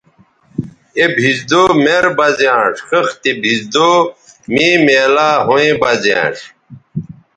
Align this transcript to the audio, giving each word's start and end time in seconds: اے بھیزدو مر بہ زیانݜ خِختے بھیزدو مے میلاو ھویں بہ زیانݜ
اے 0.97 1.05
بھیزدو 1.15 1.61
مر 1.83 2.05
بہ 2.17 2.27
زیانݜ 2.37 2.75
خِختے 2.87 3.31
بھیزدو 3.41 3.89
مے 4.53 4.67
میلاو 4.85 5.39
ھویں 5.47 5.73
بہ 5.81 5.91
زیانݜ 6.03 6.37